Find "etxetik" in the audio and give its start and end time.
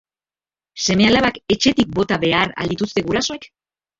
1.57-1.93